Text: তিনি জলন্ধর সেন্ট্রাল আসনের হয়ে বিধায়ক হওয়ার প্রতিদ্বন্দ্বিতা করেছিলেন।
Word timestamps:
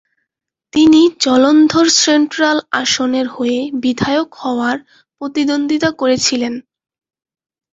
তিনি 0.73 1.01
জলন্ধর 1.19 1.87
সেন্ট্রাল 2.01 2.57
আসনের 2.81 3.27
হয়ে 3.27 3.59
বিধায়ক 3.83 4.29
হওয়ার 4.35 4.77
প্রতিদ্বন্দ্বিতা 5.21 5.89
করেছিলেন। 5.91 6.53